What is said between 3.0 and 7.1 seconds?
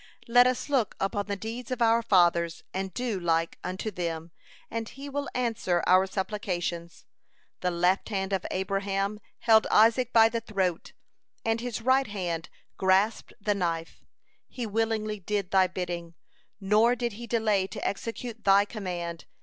like unto them, and He will answer our supplications.